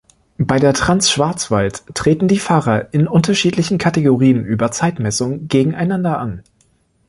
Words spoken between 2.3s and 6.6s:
Fahrer in unterschiedlichen Kategorien über Zeitmessung gegeneinander an.